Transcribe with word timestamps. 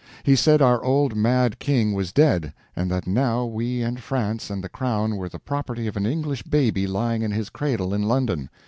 He 0.23 0.35
said 0.35 0.63
our 0.63 0.83
old 0.83 1.15
mad 1.15 1.59
King 1.59 1.93
was 1.93 2.11
dead, 2.11 2.53
and 2.75 2.89
that 2.89 3.05
now 3.05 3.45
we 3.45 3.83
and 3.83 3.99
France 3.99 4.49
and 4.49 4.63
the 4.63 4.67
crown 4.67 5.15
were 5.15 5.29
the 5.29 5.37
property 5.37 5.85
of 5.85 5.95
an 5.95 6.07
English 6.07 6.41
baby 6.41 6.87
lying 6.87 7.21
in 7.21 7.29
his 7.29 7.51
cradle 7.51 7.93
in 7.93 8.01
London. 8.01 8.49